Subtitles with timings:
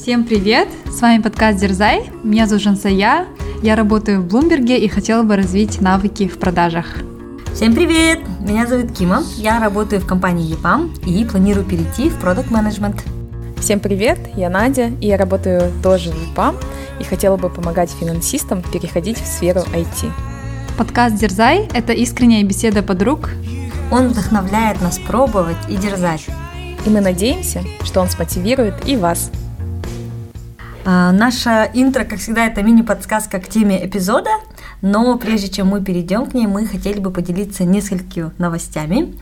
[0.00, 0.66] Всем привет!
[0.86, 2.10] С вами подкаст Дерзай.
[2.24, 3.26] Меня зовут Жансая.
[3.62, 6.86] Я работаю в Блумберге и хотела бы развить навыки в продажах.
[7.52, 8.20] Всем привет!
[8.40, 9.22] Меня зовут Кима.
[9.36, 13.04] Я работаю в компании EPAM и планирую перейти в продукт менеджмент.
[13.58, 14.18] Всем привет!
[14.36, 16.56] Я Надя, и я работаю тоже в EPAM
[16.98, 20.10] и хотела бы помогать финансистам переходить в сферу IT.
[20.78, 23.28] Подкаст «Дерзай»— это искренняя беседа подруг.
[23.90, 26.24] Он вдохновляет нас пробовать и дерзать.
[26.86, 29.30] И мы надеемся, что он смотивирует и вас.
[30.84, 34.30] А, наша интро, как всегда, это мини-подсказка к теме эпизода,
[34.80, 39.14] но прежде чем мы перейдем к ней, мы хотели бы поделиться несколькими новостями.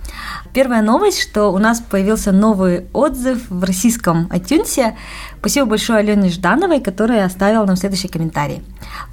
[0.53, 4.95] Первая новость, что у нас появился новый отзыв в российском iTunes
[5.41, 8.63] Спасибо большое Алене Ждановой, которая оставила нам следующий комментарий.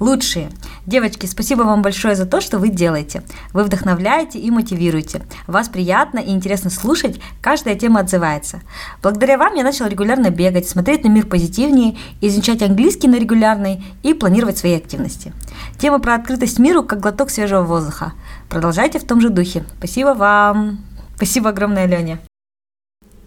[0.00, 0.50] Лучшие.
[0.86, 3.22] Девочки, спасибо вам большое за то, что вы делаете.
[3.52, 5.22] Вы вдохновляете и мотивируете.
[5.46, 8.60] Вас приятно и интересно слушать, каждая тема отзывается.
[9.02, 14.14] Благодаря вам я начал регулярно бегать, смотреть на мир позитивнее, изучать английский на регулярный и
[14.14, 15.32] планировать свои активности.
[15.78, 18.12] Тема про открытость миру как глоток свежего воздуха.
[18.48, 19.64] Продолжайте в том же духе.
[19.78, 20.84] Спасибо вам.
[21.16, 22.18] Спасибо огромное, Леня.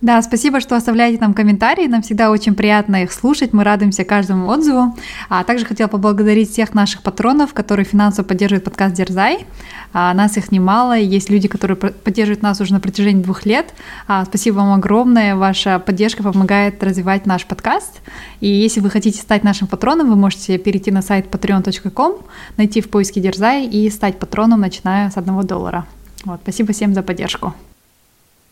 [0.02, 1.86] Да, спасибо, что оставляете нам комментарии.
[1.88, 3.52] Нам всегда очень приятно их слушать.
[3.52, 4.96] Мы радуемся каждому отзыву.
[5.28, 9.46] А также хотела поблагодарить всех наших патронов, которые финансово поддерживают подкаст Дерзай.
[9.92, 10.98] А, нас их немало.
[10.98, 13.74] Есть люди, которые поддерживают нас уже на протяжении двух лет.
[14.08, 15.36] А, спасибо вам огромное.
[15.36, 18.00] Ваша поддержка помогает развивать наш подкаст.
[18.40, 22.20] И если вы хотите стать нашим патроном, вы можете перейти на сайт patreon.com,
[22.56, 25.86] найти в поиске Дерзай и стать патроном, начиная с одного доллара.
[26.24, 27.54] Вот, спасибо всем за поддержку.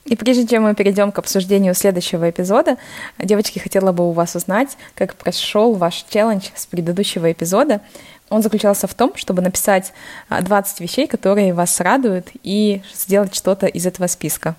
[0.07, 2.77] И прежде чем мы перейдем к обсуждению следующего эпизода,
[3.19, 7.81] девочки, хотела бы у вас узнать, как прошел ваш челлендж с предыдущего эпизода.
[8.29, 9.93] Он заключался в том, чтобы написать
[10.29, 14.55] 20 вещей, которые вас радуют, и сделать что-то из этого списка.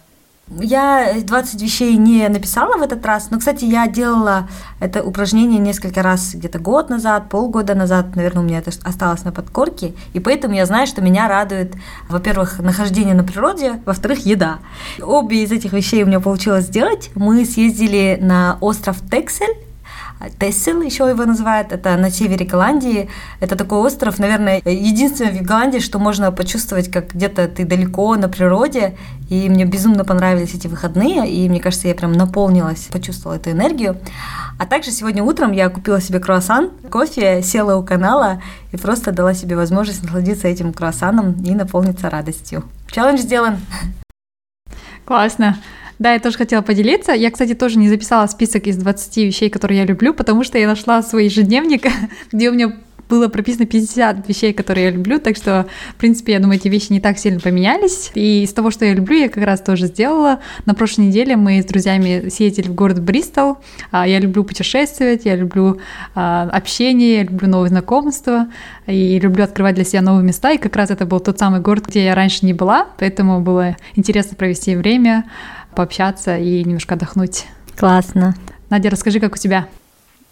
[0.50, 4.48] Я 20 вещей не написала в этот раз, но, кстати, я делала
[4.80, 9.32] это упражнение несколько раз, где-то год назад, полгода назад, наверное, у меня это осталось на
[9.32, 11.74] подкорке, и поэтому я знаю, что меня радует,
[12.08, 14.58] во-первых, нахождение на природе, во-вторых, еда.
[15.02, 17.10] Обе из этих вещей у меня получилось сделать.
[17.14, 19.67] Мы съездили на остров Тексель,
[20.38, 23.08] Тессел еще его называют, это на севере Голландии.
[23.40, 28.28] Это такой остров, наверное, единственный в Голландии, что можно почувствовать, как где-то ты далеко на
[28.28, 28.96] природе.
[29.28, 33.96] И мне безумно понравились эти выходные, и мне кажется, я прям наполнилась, почувствовала эту энергию.
[34.58, 38.42] А также сегодня утром я купила себе круассан, кофе, села у канала
[38.72, 42.64] и просто дала себе возможность насладиться этим круассаном и наполниться радостью.
[42.90, 43.58] Челлендж сделан.
[45.04, 45.56] Классно.
[45.98, 47.12] Да, я тоже хотела поделиться.
[47.12, 50.66] Я, кстати, тоже не записала список из 20 вещей, которые я люблю, потому что я
[50.66, 51.86] нашла свой ежедневник,
[52.32, 52.76] где у меня
[53.08, 56.92] было прописано 50 вещей, которые я люблю, так что, в принципе, я думаю, эти вещи
[56.92, 58.10] не так сильно поменялись.
[58.14, 60.40] И из того, что я люблю, я как раз тоже сделала.
[60.66, 63.58] На прошлой неделе мы с друзьями съездили в город Бристол.
[63.90, 65.80] А, я люблю путешествовать, я люблю
[66.14, 68.48] а, общение, я люблю новые знакомства
[68.86, 70.52] и люблю открывать для себя новые места.
[70.52, 73.76] И как раз это был тот самый город, где я раньше не была, поэтому было
[73.94, 75.24] интересно провести время,
[75.78, 77.46] пообщаться и немножко отдохнуть.
[77.76, 78.34] Классно.
[78.68, 79.68] Надя, расскажи, как у тебя?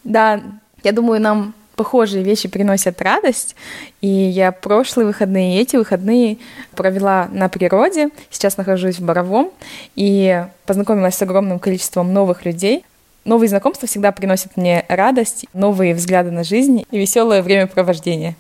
[0.02, 0.40] Да,
[0.82, 3.54] я думаю, нам похожие вещи приносят радость.
[4.00, 6.38] И я прошлые выходные и эти выходные
[6.74, 8.08] провела на природе.
[8.28, 9.52] Сейчас нахожусь в Боровом
[9.94, 12.84] и познакомилась с огромным количеством новых людей.
[13.24, 18.34] Новые знакомства всегда приносят мне радость, новые взгляды на жизнь и веселое времяпровождение.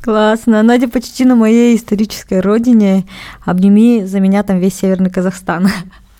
[0.00, 0.62] Классно.
[0.62, 3.04] Надя почти на моей исторической родине.
[3.44, 5.68] Обними за меня там весь Северный Казахстан.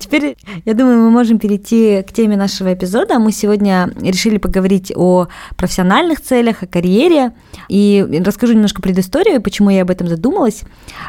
[0.00, 3.18] Теперь, я думаю, мы можем перейти к теме нашего эпизода.
[3.18, 7.32] Мы сегодня решили поговорить о профессиональных целях, о карьере.
[7.68, 10.62] И расскажу немножко предысторию, почему я об этом задумалась.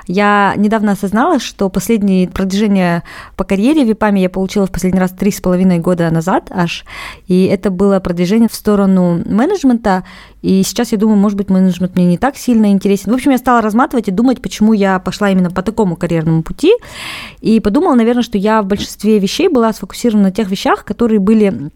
[0.07, 3.03] Я недавно осознала, что последнее продвижение
[3.37, 6.83] по карьере в ВИПАМе я получила в последний раз три с половиной года назад аж.
[7.27, 10.03] И это было продвижение в сторону менеджмента.
[10.41, 13.11] И сейчас я думаю, может быть, менеджмент мне не так сильно интересен.
[13.11, 16.73] В общем, я стала разматывать и думать, почему я пошла именно по такому карьерному пути.
[17.39, 21.71] И подумала, наверное, что я в большинстве вещей была сфокусирована на тех вещах, которые были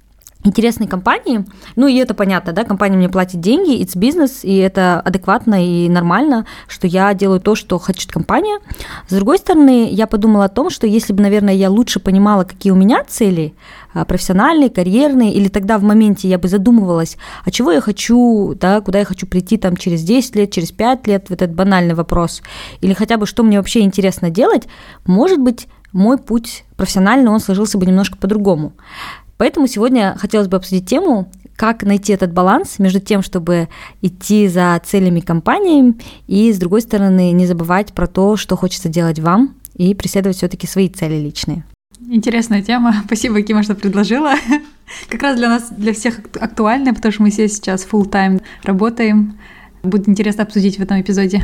[0.46, 1.46] интересной компании.
[1.76, 5.90] Ну, и это понятно, да, компания мне платит деньги, it's бизнес, и это адекватно и
[5.90, 8.60] нормально, что я делаю то, что хочет компания.
[9.08, 12.72] С другой стороны, я подумала о том, что если бы, наверное, я лучше понимала, какие
[12.72, 13.54] у меня цели,
[13.94, 18.82] а, профессиональные, карьерные, или тогда в моменте я бы задумывалась, а чего я хочу, да,
[18.82, 22.42] куда я хочу прийти там через 10 лет, через 5 лет, в этот банальный вопрос,
[22.82, 24.68] или хотя бы что мне вообще интересно делать,
[25.06, 28.74] может быть, мой путь профессиональный, он сложился бы немножко по-другому.
[29.38, 33.70] Поэтому сегодня хотелось бы обсудить тему, как найти этот баланс между тем, чтобы
[34.02, 35.96] идти за целями компании,
[36.28, 40.68] и, с другой стороны, не забывать про то, что хочется делать вам, и преследовать все-таки
[40.68, 41.64] свои цели личные.
[42.10, 42.96] Интересная тема.
[43.06, 44.34] Спасибо, Кима, что предложила.
[45.10, 49.38] Как раз для нас, для всех актуальная, потому что мы все сейчас full time работаем.
[49.86, 51.44] Будет интересно обсудить в этом эпизоде.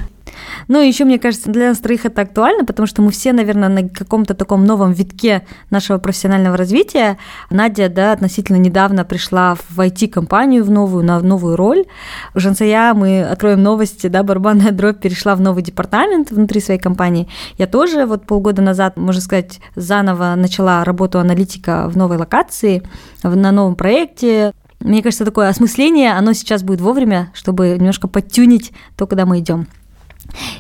[0.68, 3.90] Ну, еще, мне кажется, для нас троих это актуально, потому что мы все, наверное, на
[3.90, 7.18] каком-то таком новом витке нашего профессионального развития.
[7.50, 11.86] Надя, да, относительно недавно пришла в IT-компанию в новую, на новую роль.
[12.36, 17.28] Жансая мы откроем новости, да, барабанная дробь перешла в новый департамент внутри своей компании.
[17.58, 22.84] Я тоже вот полгода назад, можно сказать, заново начала работу аналитика в новой локации,
[23.24, 24.54] на новом проекте.
[24.82, 29.68] Мне кажется, такое осмысление, оно сейчас будет вовремя, чтобы немножко подтюнить то, куда мы идем.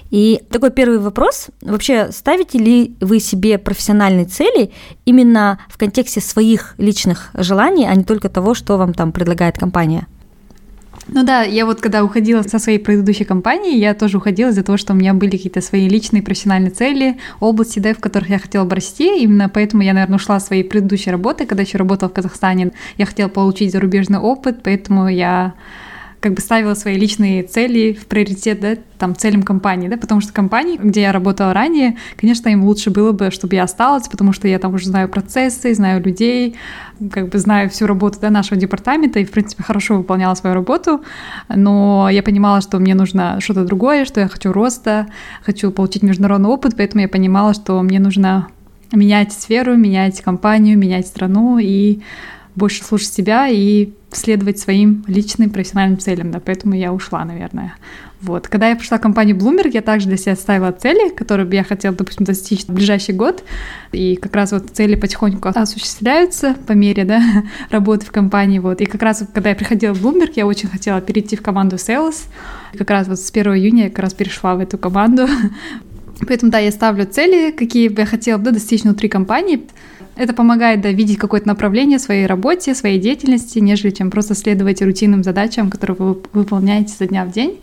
[0.09, 1.47] И такой первый вопрос.
[1.61, 4.71] Вообще, ставите ли вы себе профессиональные цели
[5.05, 10.07] именно в контексте своих личных желаний, а не только того, что вам там предлагает компания?
[11.07, 14.77] Ну да, я вот когда уходила со своей предыдущей компании, я тоже уходила из-за того,
[14.77, 18.65] что у меня были какие-то свои личные профессиональные цели, области, да, в которых я хотела
[18.65, 19.23] бы расти.
[19.23, 22.71] Именно поэтому я, наверное, ушла с своей предыдущей работы, когда еще работала в Казахстане.
[22.97, 25.53] Я хотела получить зарубежный опыт, поэтому я
[26.21, 30.31] как бы ставила свои личные цели в приоритет, да, там, целям компании, да, потому что
[30.31, 34.47] компании, где я работала ранее, конечно, им лучше было бы, чтобы я осталась, потому что
[34.47, 36.55] я там уже знаю процессы, знаю людей,
[37.11, 41.01] как бы знаю всю работу, да, нашего департамента и, в принципе, хорошо выполняла свою работу,
[41.49, 45.07] но я понимала, что мне нужно что-то другое, что я хочу роста,
[45.41, 48.47] хочу получить международный опыт, поэтому я понимала, что мне нужно
[48.91, 52.01] менять сферу, менять компанию, менять страну и
[52.55, 57.75] больше слушать себя и следовать своим личным профессиональным целям, да, поэтому я ушла, наверное.
[58.21, 58.47] Вот.
[58.47, 61.63] Когда я пришла в компанию Bloomberg, я также для себя ставила цели, которые бы я
[61.63, 63.43] хотела, допустим, достичь в ближайший год.
[63.91, 67.21] И как раз вот цели потихоньку осуществляются по мере да,
[67.71, 68.59] работы в компании.
[68.59, 68.79] Вот.
[68.79, 72.25] И как раз когда я приходила в Bloomberg, я очень хотела перейти в команду Sales.
[72.73, 75.27] И как раз вот с 1 июня я как раз перешла в эту команду.
[76.27, 79.65] Поэтому, да, я ставлю цели, какие бы я хотела да, достичь внутри компании.
[80.21, 85.23] Это помогает да, видеть какое-то направление своей работе, своей деятельности, нежели чем просто следовать рутинным
[85.23, 87.59] задачам, которые вы выполняете за дня в день.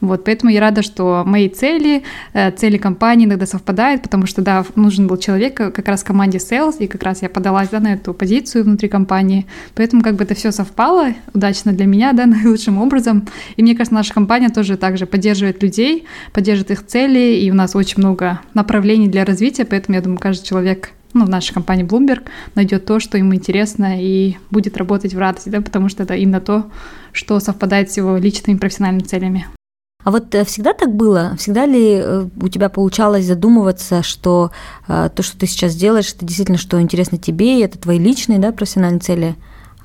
[0.00, 2.02] Вот, поэтому я рада, что мои цели,
[2.32, 6.04] э, цели компании иногда совпадают, потому что, да, нужен был человек э, как раз в
[6.04, 9.46] команде sales, и как раз я подалась, да, на эту позицию внутри компании,
[9.76, 13.94] поэтому как бы это все совпало удачно для меня, да, наилучшим образом, и мне кажется,
[13.94, 19.06] наша компания тоже также поддерживает людей, поддерживает их цели, и у нас очень много направлений
[19.06, 22.22] для развития, поэтому я думаю, каждый человек ну, в нашей компании Bloomberg
[22.54, 26.40] найдет то, что ему интересно и будет работать в радости, да, потому что это именно
[26.40, 26.70] то,
[27.12, 29.46] что совпадает с его личными профессиональными целями.
[30.04, 31.36] А вот э, всегда так было?
[31.38, 34.50] Всегда ли э, у тебя получалось задумываться, что
[34.88, 38.38] э, то, что ты сейчас делаешь, это действительно что интересно тебе, и это твои личные
[38.38, 39.36] да, профессиональные цели,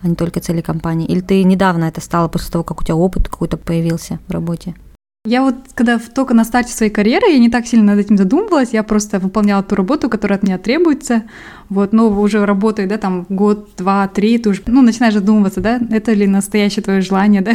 [0.02, 1.08] а не только цели компании?
[1.08, 4.76] Или ты недавно это стало после того, как у тебя опыт какой-то появился в работе?
[5.28, 8.70] Я вот, когда только на старте своей карьеры, я не так сильно над этим задумывалась,
[8.72, 11.24] я просто выполняла ту работу, которая от меня требуется,
[11.70, 15.80] вот, но уже работая, да, там, год, два, три, ты уже, ну, начинаешь задумываться, да,
[15.92, 17.54] это ли настоящее твое желание, да,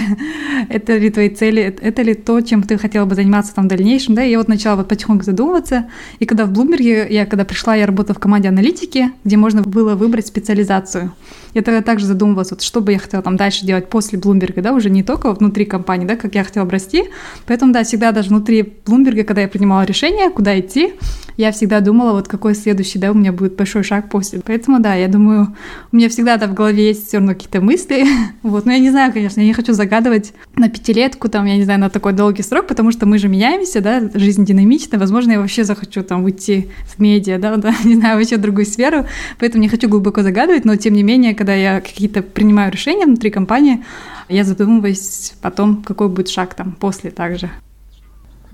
[0.68, 4.14] это ли твои цели, это ли то, чем ты хотела бы заниматься там в дальнейшем,
[4.14, 5.86] да, и я вот начала вот потихоньку задумываться,
[6.18, 9.94] и когда в Блумберге, я когда пришла, я работала в команде аналитики, где можно было
[9.94, 11.12] выбрать специализацию,
[11.54, 14.72] я тогда также задумывалась, вот что бы я хотела там дальше делать после Блумберга, да,
[14.72, 17.04] уже не только внутри компании, да, как я хотела бы расти,
[17.46, 20.94] поэтому, да, всегда даже внутри Блумберга, когда я принимала решение, куда идти,
[21.36, 24.40] я всегда думала, вот какой следующий, да, у меня будет большой шаг после.
[24.44, 25.54] Поэтому, да, я думаю,
[25.92, 28.06] у меня всегда там в голове есть все равно какие-то мысли.
[28.42, 31.64] вот, но я не знаю, конечно, я не хочу загадывать на пятилетку, там, я не
[31.64, 35.40] знаю, на такой долгий срок, потому что мы же меняемся, да, жизнь динамичная, возможно, я
[35.40, 39.06] вообще захочу там уйти в медиа, да, да, не знаю, вообще другую сферу,
[39.38, 43.30] поэтому не хочу глубоко загадывать, но тем не менее, когда я какие-то принимаю решения внутри
[43.30, 43.84] компании,
[44.28, 47.50] я задумываюсь потом, какой будет шаг там после также.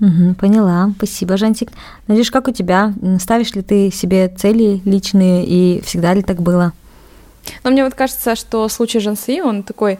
[0.01, 0.91] Угу, поняла.
[0.97, 1.71] Спасибо, Жантик.
[2.07, 2.93] Надеюсь, как у тебя?
[3.19, 6.73] Ставишь ли ты себе цели личные и всегда ли так было?
[7.63, 9.99] Но мне вот кажется, что случай Жанси, он такой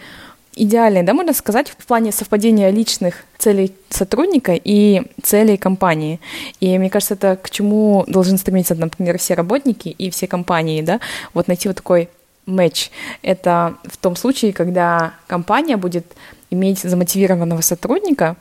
[0.55, 6.19] идеальный, да, можно сказать, в плане совпадения личных целей сотрудника и целей компании.
[6.59, 10.99] И мне кажется, это к чему должны стремиться, например, все работники и все компании, да,
[11.33, 12.09] вот найти вот такой
[12.45, 12.91] матч.
[13.21, 16.05] Это в том случае, когда компания будет
[16.49, 18.35] иметь замотивированного сотрудника,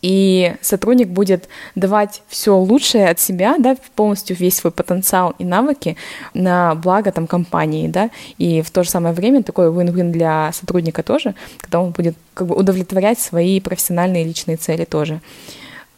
[0.00, 5.96] и сотрудник будет давать все лучшее от себя, да, полностью весь свой потенциал и навыки
[6.34, 11.02] на благо там компании, да, и в то же самое время такой win-win для сотрудника
[11.02, 15.20] тоже, когда он будет как бы удовлетворять свои профессиональные личные цели тоже.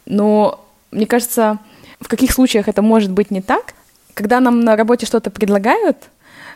[0.06, 1.58] Но мне кажется,
[2.00, 3.74] в каких случаях это может быть не так,
[4.14, 5.96] когда нам на работе что-то предлагают,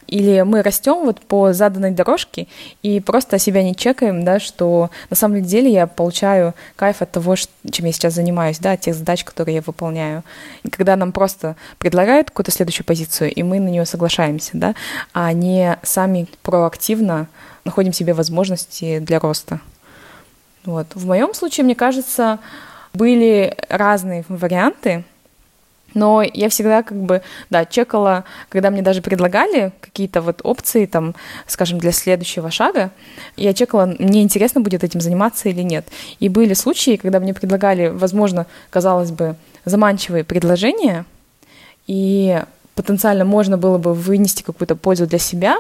[0.07, 2.47] или мы растем вот по заданной дорожке
[2.83, 7.37] и просто себя не чекаем, да, что на самом деле я получаю кайф от того,
[7.71, 10.23] чем я сейчас занимаюсь, да, от тех задач, которые я выполняю.
[10.63, 14.75] И когда нам просто предлагают какую-то следующую позицию, и мы на нее соглашаемся, да,
[15.13, 17.29] а не сами проактивно
[17.65, 19.61] находим себе возможности для роста.
[20.65, 20.89] Вот.
[20.95, 22.39] В моем случае, мне кажется,
[22.93, 25.05] были разные варианты,
[25.95, 31.15] но я всегда как бы, да, чекала, когда мне даже предлагали какие-то вот опции, там,
[31.47, 32.91] скажем, для следующего шага,
[33.37, 35.87] я чекала, мне интересно будет этим заниматься или нет.
[36.21, 41.05] И были случаи, когда мне предлагали, возможно, казалось бы, заманчивые предложения,
[41.87, 42.43] и
[42.75, 45.59] потенциально можно было бы вынести какую-то пользу для себя,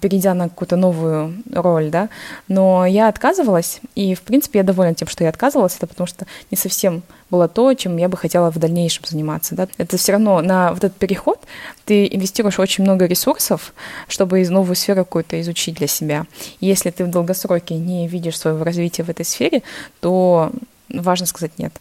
[0.00, 2.08] перейдя на какую-то новую роль, да,
[2.48, 6.26] но я отказывалась, и, в принципе, я довольна тем, что я отказывалась, это потому что
[6.50, 9.68] не совсем было то, чем я бы хотела в дальнейшем заниматься, да.
[9.76, 11.38] Это все равно на вот этот переход
[11.84, 13.72] ты инвестируешь очень много ресурсов,
[14.08, 16.26] чтобы из новую сферу какую-то изучить для себя.
[16.60, 19.62] И если ты в долгосроке не видишь своего развития в этой сфере,
[20.00, 20.50] то
[20.88, 21.72] важно сказать «нет».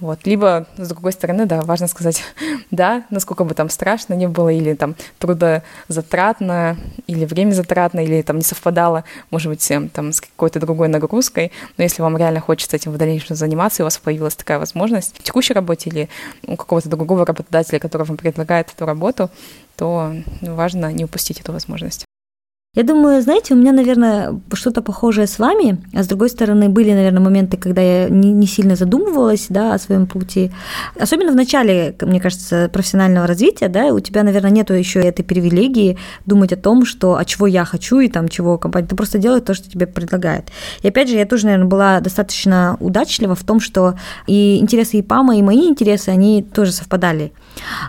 [0.00, 0.26] Вот.
[0.26, 2.22] Либо, с другой стороны, да, важно сказать
[2.70, 6.76] да, насколько бы там страшно не было, или там трудозатратно,
[7.06, 11.52] или время затратно, или там не совпадало, может быть, там с какой-то другой нагрузкой.
[11.76, 15.16] Но если вам реально хочется этим в дальнейшем заниматься, и у вас появилась такая возможность
[15.18, 16.08] в текущей работе или
[16.46, 19.30] у какого-то другого работодателя, который вам предлагает эту работу,
[19.76, 22.04] то важно не упустить эту возможность.
[22.78, 26.92] Я думаю, знаете, у меня, наверное, что-то похожее с вами, а с другой стороны, были,
[26.92, 30.52] наверное, моменты, когда я не, сильно задумывалась да, о своем пути.
[30.96, 35.98] Особенно в начале, мне кажется, профессионального развития, да, у тебя, наверное, нету еще этой привилегии
[36.24, 38.86] думать о том, что, а чего я хочу и там чего компания.
[38.86, 40.44] Ты просто делаешь то, что тебе предлагает.
[40.82, 43.94] И опять же, я тоже, наверное, была достаточно удачлива в том, что
[44.28, 47.32] и интересы ИПАМа, и мои интересы, они тоже совпадали.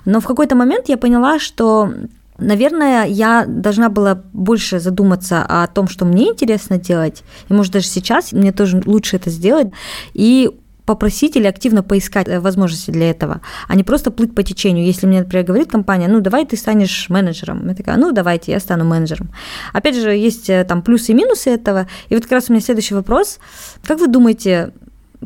[0.05, 1.93] Но в какой-то момент я поняла, что
[2.39, 7.24] Наверное, я должна была больше задуматься о том, что мне интересно делать.
[7.50, 9.67] И, может, даже сейчас мне тоже лучше это сделать.
[10.13, 10.50] И
[10.89, 14.88] попросить или активно поискать э, возможности для этого, а не просто плыть по течению.
[14.88, 17.67] Если мне, например, говорит компания, ну, давай ты станешь менеджером.
[17.67, 19.29] Я такая, ну, давайте, я стану менеджером.
[19.72, 21.88] Опять же, есть э, там плюсы и минусы этого.
[22.10, 23.39] И вот как раз у меня следующий вопрос.
[23.86, 24.72] Как вы думаете,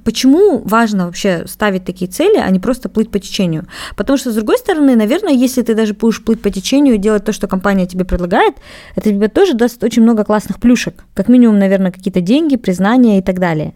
[0.03, 3.67] Почему важно вообще ставить такие цели, а не просто плыть по течению?
[3.95, 7.23] Потому что, с другой стороны, наверное, если ты даже будешь плыть по течению и делать
[7.25, 8.55] то, что компания тебе предлагает,
[8.95, 11.05] это тебе тоже даст очень много классных плюшек.
[11.13, 13.75] Как минимум, наверное, какие-то деньги, признания и так далее.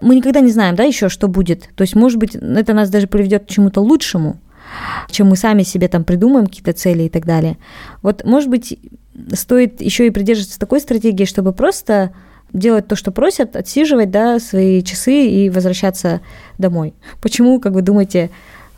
[0.00, 1.68] Мы никогда не знаем, да, еще что будет.
[1.76, 4.40] То есть, может быть, это нас даже приведет к чему-то лучшему,
[5.08, 7.58] чем мы сами себе там придумаем какие-то цели и так далее.
[8.02, 8.76] Вот, может быть,
[9.34, 12.12] стоит еще и придерживаться такой стратегии, чтобы просто
[12.52, 16.20] делать то, что просят, отсиживать да, свои часы и возвращаться
[16.58, 16.94] домой.
[17.20, 18.30] Почему, как вы думаете,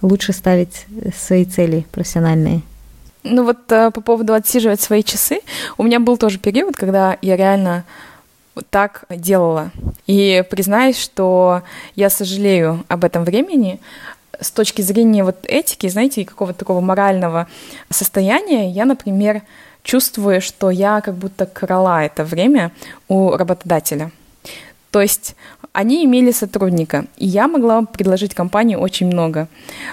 [0.02, 2.62] лучше ставить свои цели профессиональные?
[3.22, 5.40] Ну вот э, по поводу отсиживать свои часы,
[5.78, 7.84] у меня был тоже период, когда я реально
[8.54, 9.70] вот так делала.
[10.06, 11.62] И признаюсь, что
[11.96, 13.80] я сожалею об этом времени,
[14.40, 17.46] с точки зрения вот этики, знаете, и какого-то такого морального
[17.88, 19.42] состояния, я, например,
[19.84, 22.72] чувствую, что я как будто крала это время
[23.06, 24.10] у работодателя.
[24.90, 25.36] То есть
[25.72, 29.48] они имели сотрудника, и я могла предложить компании очень много.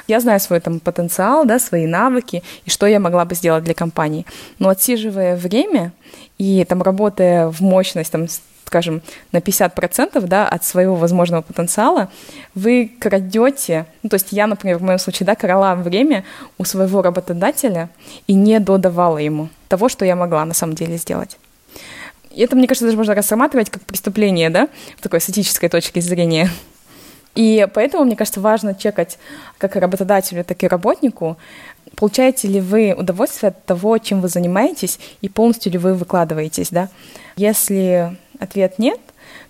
[0.08, 3.74] Я знаю свой там потенциал, да, свои навыки, и что я могла бы сделать для
[3.74, 4.26] компании.
[4.60, 5.92] Но отсиживая время
[6.38, 8.28] и там работая в мощность там
[8.72, 9.02] скажем,
[9.34, 12.10] на 50% да, от своего возможного потенциала,
[12.56, 16.24] вы крадете, ну, то есть я, например, в моем случае, да, крала время
[16.58, 17.90] у своего работодателя
[18.28, 21.38] и не додавала ему того, что я могла на самом деле сделать.
[22.34, 26.00] И это, мне кажется, даже можно рассматривать как преступление, да, в такой с этической точки
[26.00, 26.50] зрения.
[27.36, 29.20] И поэтому, мне кажется, важно чекать
[29.58, 31.38] как работодателю, так и работнику,
[31.98, 36.88] получаете ли вы удовольствие от того, чем вы занимаетесь, и полностью ли вы выкладываетесь, да.
[37.36, 39.00] Если ответ нет,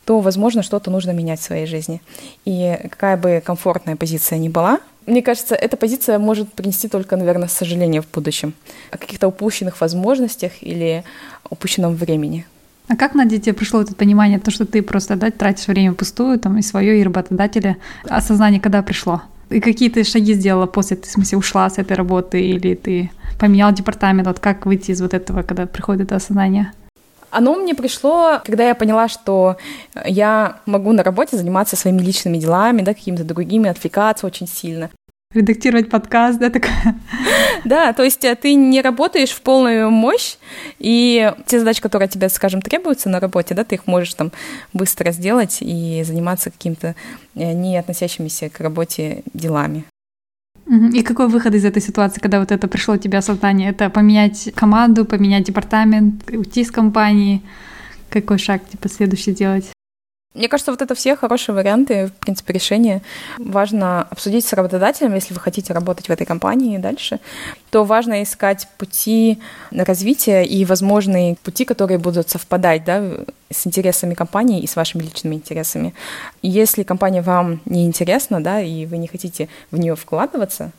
[0.05, 2.01] то, возможно, что-то нужно менять в своей жизни.
[2.45, 7.47] И какая бы комфортная позиция ни была, мне кажется, эта позиция может принести только, наверное,
[7.47, 8.53] сожаление в будущем
[8.91, 11.03] о каких-то упущенных возможностях или
[11.49, 12.45] упущенном времени.
[12.87, 16.39] А как, Надя, тебе пришло это понимание, то, что ты просто да, тратишь время пустую,
[16.39, 17.77] там, и свое, и работодателя?
[18.07, 19.21] Осознание когда пришло?
[19.49, 23.11] И какие ты шаги сделала после, ты, в смысле, ушла с этой работы, или ты
[23.39, 24.27] поменял департамент?
[24.27, 26.73] Вот как выйти из вот этого, когда приходит это осознание?
[27.31, 29.57] Оно мне пришло, когда я поняла, что
[30.05, 34.89] я могу на работе заниматься своими личными делами, да, какими-то другими, отвлекаться очень сильно.
[35.33, 36.95] Редактировать подкаст, да, такая?
[37.63, 40.35] Да, то есть э, ты не работаешь в полную мощь,
[40.79, 44.31] и те задачи, которые тебе, скажем, требуются на работе, да, ты их можешь там
[44.73, 46.95] быстро сделать и заниматься какими-то
[47.35, 49.85] э, не относящимися к работе делами.
[50.71, 53.71] И какой выход из этой ситуации, когда вот это пришло тебе осознание?
[53.71, 57.41] Это поменять команду, поменять департамент, уйти из компании?
[58.09, 59.71] Какой шаг, типа, следующий делать?
[60.33, 63.01] Мне кажется, вот это все хорошие варианты, в принципе, решения.
[63.37, 67.19] Важно обсудить с работодателем, если вы хотите работать в этой компании дальше,
[67.69, 69.39] то важно искать пути
[69.71, 73.03] развития и возможные пути, которые будут совпадать да,
[73.49, 75.93] с интересами компании и с вашими личными интересами.
[76.41, 80.71] Если компания вам не интересна, да, и вы не хотите в нее вкладываться,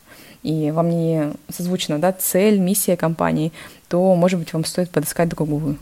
[0.43, 3.53] и вам не созвучна да, цель, миссия компании,
[3.89, 5.77] то, может быть, вам стоит подыскать другую.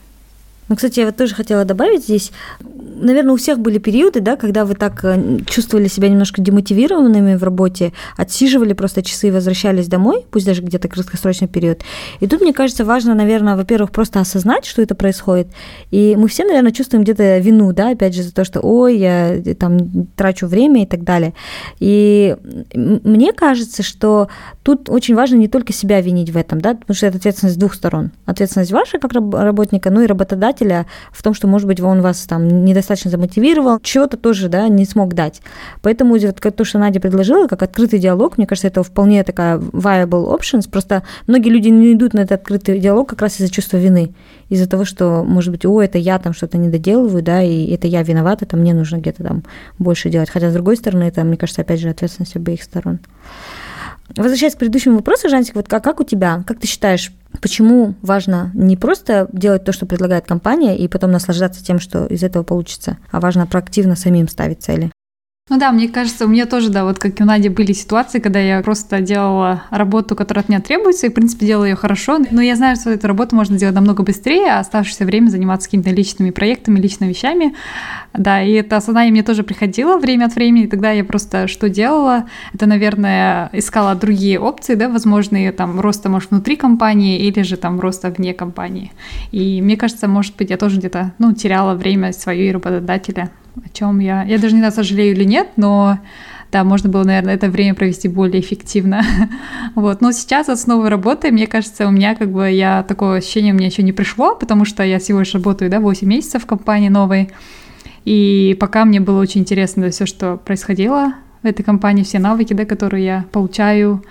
[0.71, 2.31] Ну, кстати, я вот тоже хотела добавить здесь,
[3.01, 7.43] наверное, у всех были периоды, да, когда вы так э, чувствовали себя немножко демотивированными в
[7.43, 11.81] работе, отсиживали просто часы и возвращались домой, пусть даже где-то краткосрочный период.
[12.19, 15.47] И тут, мне кажется, важно, наверное, во-первых, просто осознать, что это происходит.
[15.89, 19.35] И мы все, наверное, чувствуем где-то вину, да, опять же, за то, что, ой, я
[19.35, 21.33] э, там трачу время и так далее.
[21.79, 22.35] И
[22.73, 24.29] мне кажется, что
[24.63, 27.73] тут очень важно не только себя винить в этом, да, потому что это ответственность двух
[27.73, 28.11] сторон.
[28.25, 32.21] Ответственность ваша как работника, ну и работодателя работодателя в том, что, может быть, он вас
[32.21, 35.41] там недостаточно замотивировал, чего-то тоже, да, не смог дать.
[35.81, 40.37] Поэтому вот то, что Надя предложила, как открытый диалог, мне кажется, это вполне такая viable
[40.37, 40.69] options.
[40.69, 44.13] Просто многие люди не идут на этот открытый диалог как раз из-за чувства вины,
[44.49, 47.87] из-за того, что, может быть, о, это я там что-то не доделываю, да, и это
[47.87, 49.43] я виновата, это мне нужно где-то там
[49.79, 50.29] больше делать.
[50.29, 52.99] Хотя, с другой стороны, это, мне кажется, опять же, ответственность обеих сторон.
[54.17, 58.51] Возвращаясь к предыдущему вопросу, Жансик, вот как, как у тебя, как ты считаешь, почему важно
[58.53, 62.97] не просто делать то, что предлагает компания, и потом наслаждаться тем, что из этого получится,
[63.11, 64.91] а важно проактивно самим ставить цели?
[65.51, 68.19] Ну да, мне кажется, у меня тоже, да, вот как и у Нади были ситуации,
[68.19, 72.19] когда я просто делала работу, которая от меня требуется, и, в принципе, делала ее хорошо,
[72.31, 75.89] но я знаю, что эту работу можно сделать намного быстрее, а оставшееся время заниматься какими-то
[75.89, 77.53] личными проектами, личными вещами.
[78.13, 81.67] Да, и это осознание мне тоже приходило время от времени, и тогда я просто что
[81.67, 82.29] делала?
[82.53, 87.77] Это, наверное, искала другие опции, да, возможные там роста, может, внутри компании или же там
[87.81, 88.93] роста вне компании.
[89.31, 93.69] И мне кажется, может быть, я тоже где-то, ну, теряла время свое и работодателя о
[93.73, 94.23] чем я...
[94.23, 95.99] Я даже не знаю, сожалею или нет, но
[96.51, 99.03] да, можно было, наверное, это время провести более эффективно.
[99.75, 100.01] вот.
[100.01, 103.57] Но сейчас от новой работы, мне кажется, у меня как бы я такое ощущение у
[103.57, 106.89] меня еще не пришло, потому что я всего лишь работаю, да, 8 месяцев в компании
[106.89, 107.29] новой.
[108.03, 112.65] И пока мне было очень интересно все, что происходило в этой компании, все навыки, да,
[112.65, 114.03] которые я получаю,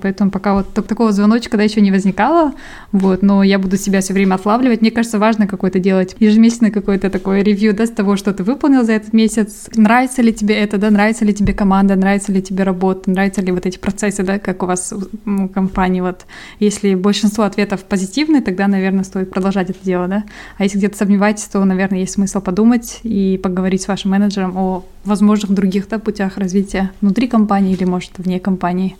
[0.00, 2.52] Поэтому пока вот такого звоночка да, еще не возникало,
[2.92, 4.80] вот, но я буду себя все время отлавливать.
[4.80, 8.84] Мне кажется, важно какое-то делать ежемесячное какое-то такое ревью, да, с того, что ты выполнил
[8.84, 9.68] за этот месяц.
[9.74, 13.52] Нравится ли тебе это, да, нравится ли тебе команда, нравится ли тебе работа, нравятся ли
[13.52, 16.26] вот эти процессы, да, как у вас в компании, вот.
[16.60, 20.24] Если большинство ответов позитивные, тогда, наверное, стоит продолжать это дело, да.
[20.56, 24.84] А если где-то сомневаетесь, то, наверное, есть смысл подумать и поговорить с вашим менеджером о
[25.04, 28.96] возможных других да, путях развития внутри компании или, может, вне компании.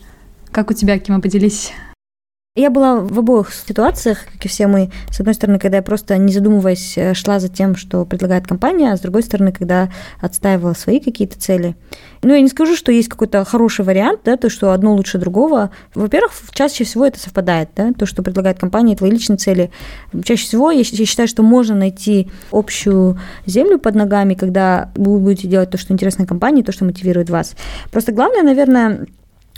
[0.53, 1.73] Как у тебя, Кима, поделись?
[2.59, 4.91] Я была в обоих ситуациях, как и все мы.
[5.13, 8.93] С одной стороны, когда я просто, не задумываясь, э, шла за тем, что предлагает компания,
[8.93, 11.77] а с другой стороны, когда отстаивала свои какие-то цели.
[12.23, 15.71] Ну, я не скажу, что есть какой-то хороший вариант, да, то, что одно лучше другого.
[15.95, 19.71] Во-первых, чаще всего это совпадает, да, то, что предлагает компания, твои личные цели.
[20.25, 25.47] Чаще всего я, я считаю, что можно найти общую землю под ногами, когда вы будете
[25.47, 27.55] делать то, что интересно компании, то, что мотивирует вас.
[27.93, 29.07] Просто главное, наверное,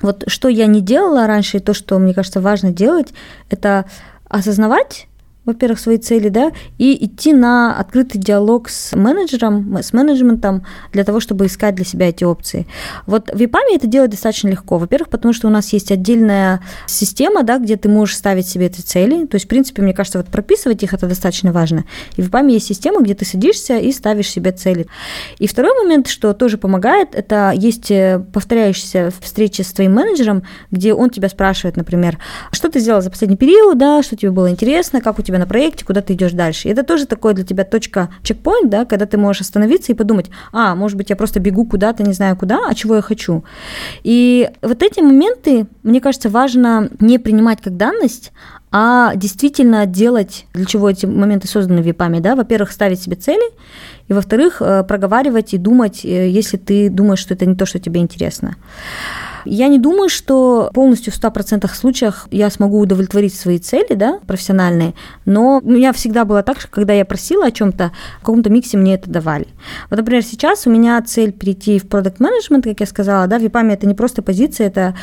[0.02, 3.08] вот что я не делала раньше, и то, что мне кажется важно делать,
[3.50, 3.84] это
[4.28, 5.06] осознавать,
[5.52, 11.20] во-первых, свои цели, да, и идти на открытый диалог с менеджером, с менеджментом для того,
[11.20, 12.66] чтобы искать для себя эти опции.
[13.06, 14.78] Вот в EPAM это делать достаточно легко.
[14.78, 18.80] Во-первых, потому что у нас есть отдельная система, да, где ты можешь ставить себе эти
[18.80, 19.26] цели.
[19.26, 21.84] То есть, в принципе, мне кажется, вот прописывать их это достаточно важно.
[22.16, 24.86] И в EPAM есть система, где ты садишься и ставишь себе цели.
[25.38, 30.94] И второй момент, что тоже помогает, это есть э, повторяющиеся встречи с твоим менеджером, где
[30.94, 32.18] он тебя спрашивает, например,
[32.52, 35.46] что ты сделал за последний период, да, что тебе было интересно, как у тебя на
[35.46, 36.68] проекте, куда ты идешь дальше.
[36.68, 40.30] И это тоже такое для тебя точка, чекпоинт, да, когда ты можешь остановиться и подумать,
[40.52, 43.44] а, может быть, я просто бегу куда-то, не знаю куда, а чего я хочу.
[44.04, 48.32] И вот эти моменты, мне кажется, важно не принимать как данность,
[48.72, 53.50] а действительно делать, для чего эти моменты созданы в ВИПАМе, да, во-первых, ставить себе цели,
[54.06, 57.80] и во-вторых, э, проговаривать и думать, э, если ты думаешь, что это не то, что
[57.80, 58.56] тебе интересно.
[59.44, 64.94] Я не думаю, что полностью в 100% случаях я смогу удовлетворить свои цели, да, профессиональные,
[65.24, 68.76] но у меня всегда было так, что когда я просила о чем-то, в каком-то миксе
[68.76, 69.46] мне это давали.
[69.88, 73.42] Вот, например, сейчас у меня цель перейти в продукт менеджмент как я сказала, да, в
[73.42, 74.94] EPAM это не просто позиция, это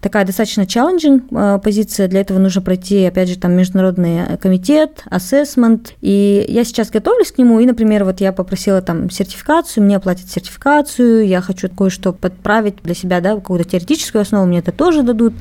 [0.00, 2.08] такая достаточно challenging э, позиция.
[2.08, 5.92] Для этого нужно пройти, опять же, там международный комитет, assessment.
[6.00, 10.28] И я сейчас готовлюсь к нему, и, например, вот я попросила там сертификацию, мне оплатят
[10.28, 15.34] сертификацию, я хочу кое-что подправить для себя, да, какую-то теоретическую основу, мне это тоже дадут.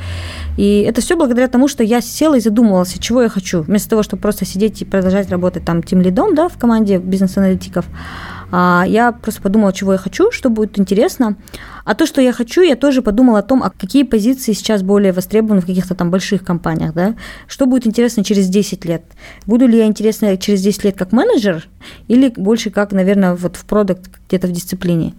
[0.58, 3.62] И это все благодаря тому, что я села и задумывалась, чего я хочу.
[3.62, 7.86] Вместо того, чтобы просто сидеть и продолжать работать там тем лидом, да, в команде бизнес-аналитиков,
[8.52, 11.36] я просто подумала, чего я хочу, что будет интересно.
[11.84, 15.14] А то, что я хочу, я тоже подумала о том, а какие позиции сейчас более
[15.14, 17.16] востребованы в каких-то там больших компаниях, да?
[17.48, 19.04] Что будет интересно через 10 лет?
[19.46, 21.68] Буду ли я интересна через 10 лет как менеджер
[22.08, 25.14] или больше как, наверное, вот в продукт где-то в дисциплине?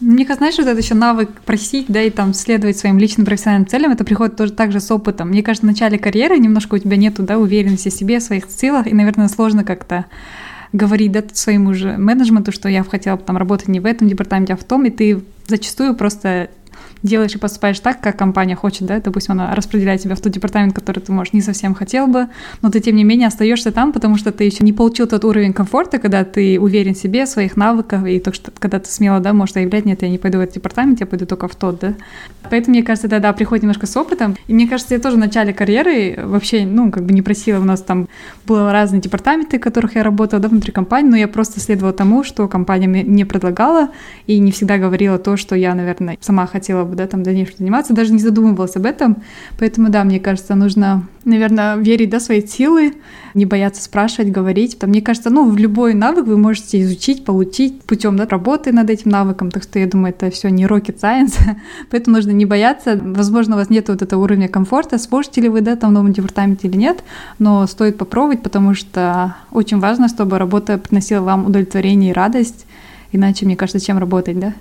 [0.00, 3.66] Мне кажется, знаешь, вот это еще навык просить, да, и там следовать своим личным профессиональным
[3.66, 5.28] целям, это приходит тоже так же с опытом.
[5.28, 8.50] Мне кажется, в начале карьеры немножко у тебя нету, да, уверенности в себе, в своих
[8.50, 10.04] силах, и, наверное, сложно как-то
[10.74, 14.56] говорить да, своему же менеджменту, что я хотела там работать не в этом департаменте, а
[14.56, 16.50] в том, и ты зачастую просто
[17.04, 20.74] делаешь и поступаешь так, как компания хочет, да, допустим, она распределяет тебя в тот департамент,
[20.74, 22.28] который ты, может, не совсем хотел бы,
[22.62, 25.52] но ты, тем не менее, остаешься там, потому что ты еще не получил тот уровень
[25.52, 29.20] комфорта, когда ты уверен в себе, в своих навыках, и то, что когда ты смело,
[29.20, 31.78] да, можешь заявлять, нет, я не пойду в этот департамент, я пойду только в тот,
[31.78, 31.94] да.
[32.50, 35.20] Поэтому, мне кажется, это, да, приходит немножко с опытом, и мне кажется, я тоже в
[35.20, 38.08] начале карьеры вообще, ну, как бы не просила, у нас там
[38.46, 42.24] было разные департаменты, в которых я работала, да, внутри компании, но я просто следовала тому,
[42.24, 43.90] что компания мне предлагала,
[44.26, 47.94] и не всегда говорила то, что я, наверное, сама хотела бы, да, там дальнейшем заниматься,
[47.94, 49.18] даже не задумывалась об этом.
[49.58, 52.94] Поэтому, да, мне кажется, нужно, наверное, верить, да, свои силы,
[53.34, 54.78] не бояться спрашивать, говорить.
[54.78, 58.90] Там, мне кажется, ну, в любой навык вы можете изучить, получить путем, да, работы над
[58.90, 59.50] этим навыком.
[59.50, 61.38] Так что я думаю, это все не rocket science.
[61.90, 62.98] Поэтому нужно не бояться.
[63.02, 66.12] Возможно, у вас нет вот этого уровня комфорта, сможете ли вы, да, там в новом
[66.12, 67.02] департаменте или нет,
[67.38, 72.66] но стоит попробовать, потому что очень важно, чтобы работа приносила вам удовлетворение и радость.
[73.12, 74.54] Иначе, мне кажется, чем работать, да?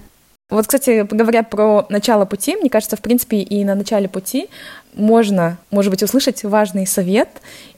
[0.54, 4.50] Вот, кстати, говоря про начало пути, мне кажется, в принципе, и на начале пути
[4.94, 7.28] можно, может быть, услышать важный совет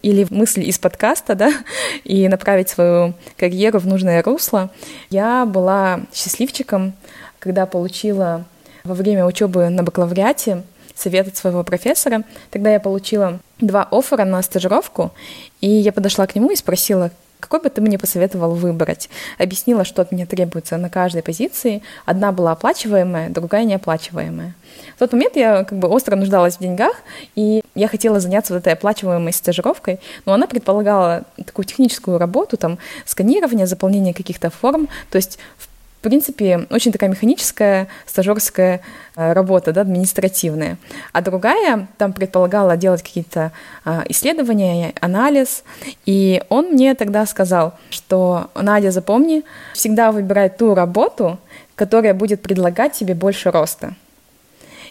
[0.01, 1.53] или мысль из подкаста, да,
[2.03, 4.71] и направить свою карьеру в нужное русло.
[5.09, 6.91] Я была счастливчиком,
[7.39, 8.43] когда получила
[8.83, 10.63] во время учебы на бакалавриате
[10.95, 12.23] совет от своего профессора.
[12.51, 15.13] Тогда я получила два оффера на стажировку,
[15.61, 17.11] и я подошла к нему и спросила,
[17.45, 19.07] какой бы ты мне посоветовал выбрать?
[19.37, 21.83] Объяснила, что от меня требуется на каждой позиции.
[22.05, 24.55] Одна была оплачиваемая, другая неоплачиваемая.
[24.95, 26.95] В тот момент я как бы остро нуждалась в деньгах,
[27.35, 32.79] и я хотела заняться вот этой оплачиваемой стажировкой, но она предполагала такую техническую работу, там,
[33.05, 35.67] сканирование, заполнение каких-то форм, то есть в
[36.05, 38.81] принципе, очень такая механическая стажерская
[39.15, 40.77] э, работа, да, административная.
[41.13, 43.51] А другая там предполагала делать какие-то
[43.83, 45.63] а, исследования, анализ.
[46.05, 51.39] И он мне тогда сказал, что, Надя, запомни, всегда выбирай ту работу,
[51.73, 53.95] которая будет предлагать тебе больше роста.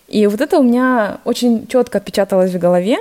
[0.08, 2.98] И вот это у меня очень четко отпечаталось в голове,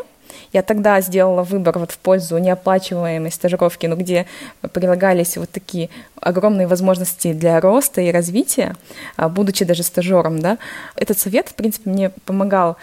[0.53, 4.27] я тогда сделала выбор вот в пользу неоплачиваемой стажировки, ну, где
[4.71, 5.89] прилагались вот такие
[6.21, 8.75] огромные возможности для роста и развития,
[9.17, 10.57] а, будучи даже стажером, да.
[10.95, 12.77] Этот совет, в принципе, мне помогал,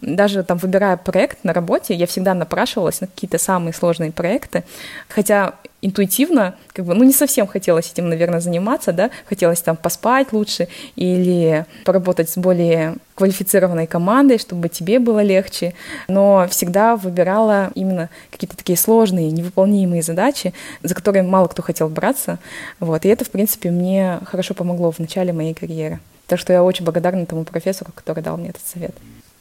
[0.00, 4.64] даже там выбирая проект на работе, я всегда напрашивалась на какие-то самые сложные проекты,
[5.08, 10.32] хотя интуитивно, как бы, ну, не совсем хотелось этим, наверное, заниматься, да, хотелось там поспать
[10.32, 15.74] лучше или поработать с более квалифицированной командой, чтобы тебе было легче,
[16.08, 22.38] но всегда выбирала именно какие-то такие сложные, невыполнимые задачи, за которые мало кто хотел браться,
[22.80, 26.00] вот, и это, в принципе, мне хорошо помогло в начале моей карьеры.
[26.26, 28.94] Так что я очень благодарна тому профессору, который дал мне этот совет.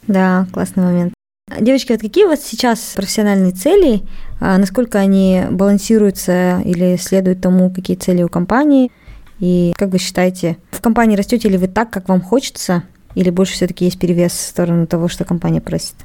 [0.08, 1.15] Да, классный момент.
[1.60, 4.02] Девочки, вот какие у вас сейчас профессиональные цели?
[4.40, 8.92] А насколько они балансируются или следуют тому, какие цели у компании?
[9.40, 13.54] И как вы считаете, в компании растете ли вы так, как вам хочется, или больше
[13.54, 15.96] все-таки есть перевес в сторону того, что компания просит?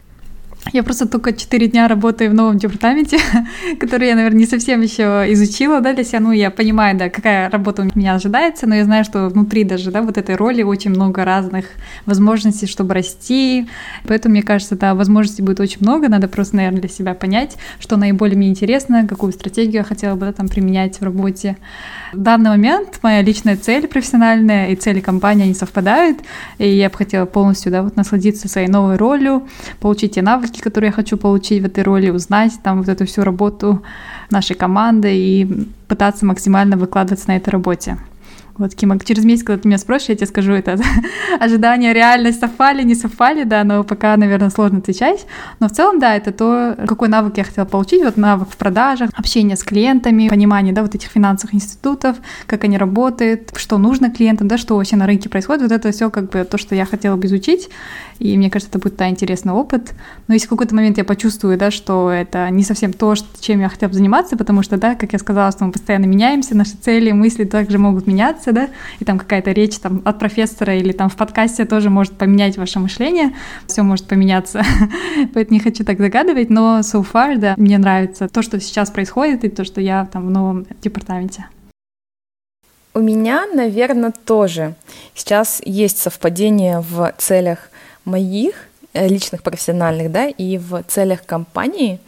[0.73, 3.19] Я просто только 4 дня работаю в новом департаменте,
[3.81, 6.21] который я, наверное, не совсем еще изучила, да, для себя.
[6.21, 9.91] Ну, я понимаю, да, какая работа у меня ожидается, но я знаю, что внутри даже,
[9.91, 11.65] да, вот этой роли очень много разных
[12.07, 13.69] возможностей, чтобы расти.
[14.07, 16.09] Поэтому, мне кажется, да, возможностей будет очень много.
[16.09, 20.27] Надо просто, наверное, для себя понять, что наиболее мне интересно, какую стратегию я хотела бы
[20.27, 21.57] да, там применять в работе.
[22.13, 26.19] В данный момент моя личная цель профессиональная и цели компании, они совпадают,
[26.59, 29.49] и я бы хотела полностью, да, вот насладиться своей новой ролью,
[29.81, 33.05] получить те навыки, навыки, которые я хочу получить в этой роли, узнать там вот эту
[33.05, 33.83] всю работу
[34.31, 37.97] нашей команды и пытаться максимально выкладываться на этой работе.
[38.57, 40.79] Вот, Кима, через месяц, когда ты меня спросишь, я тебе скажу, это
[41.41, 45.27] ожидания, реальность совпали, не совпали, да, но пока, наверное, сложно отвечать.
[45.61, 49.11] Но в целом, да, это то, какой навык я хотела получить, вот навык в продажах,
[49.15, 54.49] общение с клиентами, понимание, да, вот этих финансовых институтов, как они работают, что нужно клиентам,
[54.49, 57.17] да, что вообще на рынке происходит, вот это все как бы то, что я хотела
[57.17, 57.71] бы изучить,
[58.21, 59.95] и мне кажется, это будет да, интересный опыт.
[60.29, 63.69] Но если в какой-то момент я почувствую, да, что это не совсем то, чем я
[63.71, 67.13] хотела бы заниматься, потому что, да, как я сказала, что мы постоянно меняемся, наши цели,
[67.13, 71.09] мысли также могут меняться, информация, да, и там какая-то речь там от профессора или там
[71.09, 73.33] в подкасте тоже может поменять ваше мышление,
[73.67, 74.63] все может поменяться,
[75.35, 79.45] поэтому не хочу так загадывать, но so far, да, мне нравится то, что сейчас происходит,
[79.45, 81.47] и то, что я там в новом департаменте.
[82.93, 84.75] У меня, наверное, тоже
[85.15, 87.71] сейчас есть совпадение в целях
[88.05, 88.55] моих
[88.95, 92.01] э, личных профессиональных, да, и в целях компании.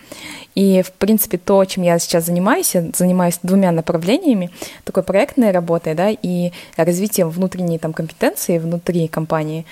[0.54, 4.50] И, в принципе, то, чем я сейчас занимаюсь, я занимаюсь двумя направлениями,
[4.84, 9.64] такой проектной работой, да, и развитием внутренней там компетенции внутри компании.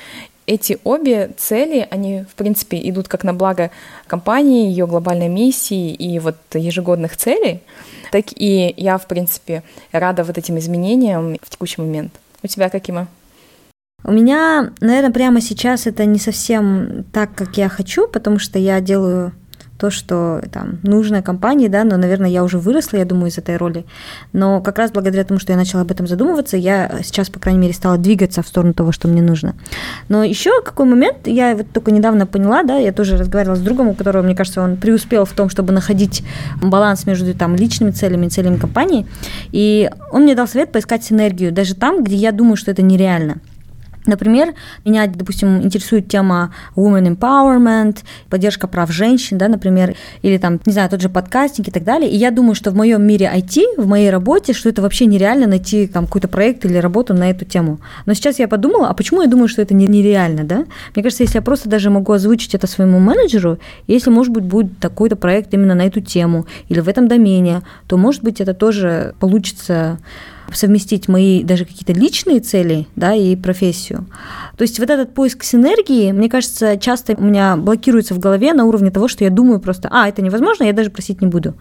[0.46, 3.70] Эти обе цели, они, в принципе, идут как на благо
[4.06, 7.60] компании, ее глобальной миссии и вот ежегодных целей,
[8.10, 9.62] так и я, в принципе,
[9.92, 12.12] рада вот этим изменениям в текущий момент.
[12.42, 13.06] У тебя какими?
[14.02, 18.80] У меня, наверное, прямо сейчас это не совсем так, как я хочу, потому что я
[18.80, 19.32] делаю
[19.80, 23.56] то, что там нужно компании, да, но, наверное, я уже выросла, я думаю, из этой
[23.56, 23.86] роли.
[24.34, 27.60] Но как раз благодаря тому, что я начала об этом задумываться, я сейчас, по крайней
[27.60, 29.54] мере, стала двигаться в сторону того, что мне нужно.
[30.10, 33.88] Но еще какой момент, я вот только недавно поняла, да, я тоже разговаривала с другом,
[33.88, 36.22] у которого, мне кажется, он преуспел в том, чтобы находить
[36.62, 39.06] баланс между там личными целями и целями компании,
[39.50, 43.38] и он мне дал совет поискать синергию, даже там, где я думаю, что это нереально.
[44.06, 50.72] Например, меня, допустим, интересует тема women empowerment, поддержка прав женщин, да, например, или там, не
[50.72, 52.10] знаю, тот же подкастинг и так далее.
[52.10, 55.46] И я думаю, что в моем мире IT, в моей работе, что это вообще нереально
[55.46, 57.78] найти там какой-то проект или работу на эту тему.
[58.06, 60.64] Но сейчас я подумала, а почему я думаю, что это нереально, да?
[60.94, 64.78] Мне кажется, если я просто даже могу озвучить это своему менеджеру, если, может быть, будет
[64.78, 69.14] такой-то проект именно на эту тему или в этом домене, то, может быть, это тоже
[69.20, 69.98] получится
[70.52, 74.06] совместить мои даже какие-то личные цели, да, и профессию.
[74.56, 78.64] То есть вот этот поиск синергии, мне кажется, часто у меня блокируется в голове на
[78.64, 81.54] уровне того, что я думаю просто, а, это невозможно, я даже просить не буду.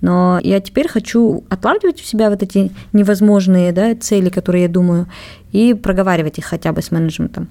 [0.00, 5.08] Но я теперь хочу отлавливать в себя вот эти невозможные да, цели, которые я думаю,
[5.52, 7.48] и проговаривать их хотя бы с менеджментом.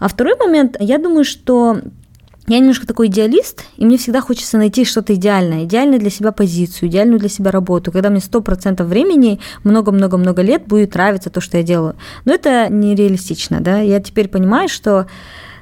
[0.00, 1.80] А второй момент, я думаю, что
[2.48, 6.88] я немножко такой идеалист, и мне всегда хочется найти что-то идеальное, идеальную для себя позицию,
[6.88, 11.64] идеальную для себя работу, когда мне 100% времени, много-много-много лет будет нравиться то, что я
[11.64, 11.96] делаю.
[12.24, 15.06] Но это нереалистично, да, я теперь понимаю, что,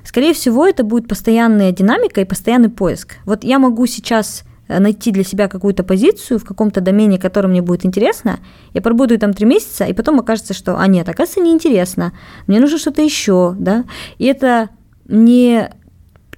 [0.05, 3.17] скорее всего, это будет постоянная динамика и постоянный поиск.
[3.25, 7.63] Вот я могу сейчас э, найти для себя какую-то позицию в каком-то домене, который мне
[7.63, 8.41] будет интересно,
[8.75, 12.13] я поработаю там три месяца, и потом окажется, что, а нет, оказывается, неинтересно,
[12.47, 13.85] мне нужно что-то еще, да,
[14.19, 14.69] и это
[15.09, 15.71] не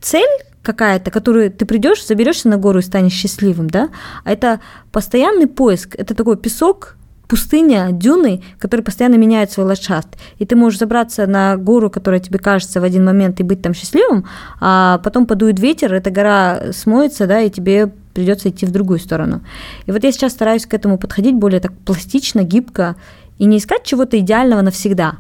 [0.07, 3.89] цель какая-то, которую ты придешь, заберешься на гору и станешь счастливым, да,
[4.25, 4.61] а это
[4.93, 6.97] постоянный поиск, это такой песок,
[7.29, 10.09] пустыня, дюны, которые постоянно меняют свой ландшафт.
[10.39, 13.75] И ты можешь забраться на гору, которая тебе кажется в один момент, и быть там
[13.75, 14.27] счастливым,
[14.61, 19.41] а потом подует ветер, эта гора смоется, да, и тебе придется идти в другую сторону.
[19.87, 22.95] И вот я сейчас стараюсь к этому подходить более так пластично, гибко,
[23.39, 25.17] и не искать чего-то идеального навсегда,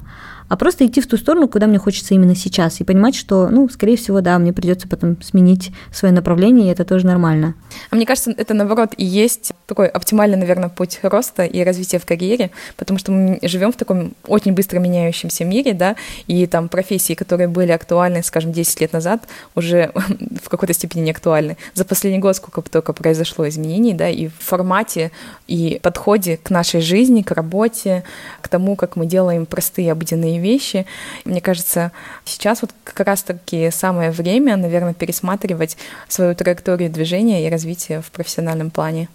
[0.48, 3.68] а просто идти в ту сторону, куда мне хочется именно сейчас, и понимать, что, ну,
[3.68, 7.54] скорее всего, да, мне придется потом сменить свое направление, и это тоже нормально.
[7.90, 12.06] А мне кажется, это, наоборот, и есть такой оптимальный, наверное, путь роста и развития в
[12.06, 17.14] карьере, потому что мы живем в таком очень быстро меняющемся мире, да, и там профессии,
[17.14, 19.22] которые были актуальны, скажем, 10 лет назад,
[19.54, 19.92] уже
[20.42, 21.56] в какой-то степени не актуальны.
[21.74, 25.10] За последний год сколько только произошло изменений, да, и в формате,
[25.46, 28.04] и подходе к нашей жизни, к работе,
[28.40, 30.86] к тому, как мы делаем простые обыденные разные вещи.
[31.24, 31.92] Мне кажется,
[32.24, 35.76] сейчас вот как раз-таки самое время, наверное, пересматривать
[36.08, 39.08] свою траекторию движения и развития в профессиональном плане.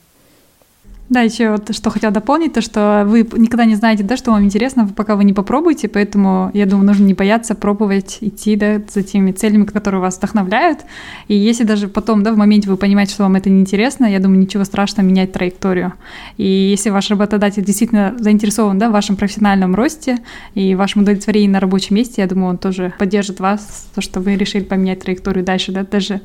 [1.12, 4.46] Да, еще вот что хотела дополнить, то что вы никогда не знаете, да, что вам
[4.46, 9.04] интересно, пока вы не попробуете, поэтому, я думаю, нужно не бояться пробовать идти, да, за
[9.04, 10.80] теми целями, которые вас вдохновляют,
[11.28, 14.40] и если даже потом, да, в моменте вы понимаете, что вам это неинтересно, я думаю,
[14.40, 15.92] ничего страшного менять траекторию.
[16.38, 20.20] И если ваш работодатель действительно заинтересован, да, в вашем профессиональном росте
[20.56, 24.38] и вашем удовлетворении на рабочем месте, я думаю, он тоже поддержит вас, то, что вы
[24.38, 26.22] решили поменять траекторию дальше, да, даже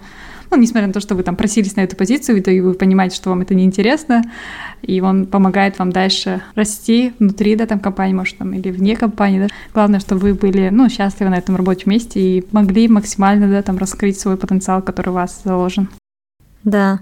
[0.51, 3.31] ну, несмотря на то, что вы там просились на эту позицию, и вы понимаете, что
[3.31, 4.23] вам это неинтересно,
[4.83, 9.41] и он помогает вам дальше расти внутри, да, там компании, может, там, или вне компании,
[9.41, 9.49] да.
[9.75, 13.79] Главное, чтобы вы были, ну, счастливы на этом рабочем месте и могли максимально, да, там,
[13.79, 15.89] раскрыть свой потенциал, который у вас заложен.
[16.67, 16.99] Да.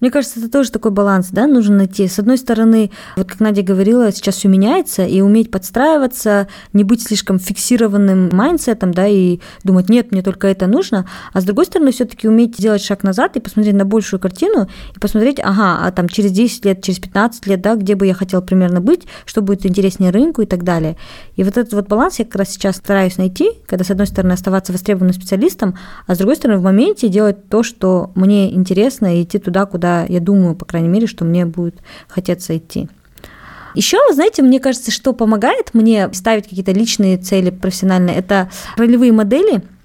[0.00, 2.06] Мне кажется, это тоже такой баланс, да, нужно найти.
[2.06, 7.02] С одной стороны, вот как Надя говорила, сейчас все меняется, и уметь подстраиваться, не быть
[7.02, 11.08] слишком фиксированным mindset ом, да, и думать, нет, мне только это нужно.
[11.32, 15.00] А с другой стороны, все-таки уметь сделать шаг назад и посмотреть на большую картину, и
[15.00, 18.42] посмотреть, ага, а там через 10 лет, через 15 лет, да, где бы я хотел
[18.42, 20.98] примерно быть, что будет интереснее рынку и так далее.
[21.36, 24.32] И вот этот вот баланс я как раз сейчас стараюсь найти, когда, с одной стороны,
[24.32, 25.74] оставаться востребованным специалистом,
[26.06, 29.66] а с другой стороны, в моменте делать то, что мне интересно, интересно и идти туда,
[29.66, 31.76] куда я думаю, по крайней мере, что мне будет
[32.08, 32.88] хотеться идти.
[33.74, 39.62] Еще, знаете, мне кажется, что помогает мне ставить какие-то личные цели профессиональные, это ролевые модели–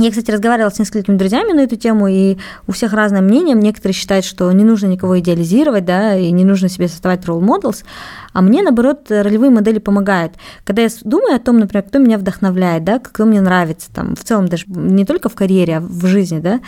[0.00, 3.54] я, кстати, разговаривала с несколькими друзьями на эту тему, и у всех разное мнение.
[3.54, 7.84] Некоторые считают, что не нужно никого идеализировать, да, и не нужно себе создавать role models,
[8.32, 10.34] а мне, наоборот, ролевые модели помогают.
[10.64, 14.24] Когда я думаю о том, например, кто меня вдохновляет, да, кто мне нравится, там, в
[14.24, 16.60] целом даже не только в карьере, а в жизни, да,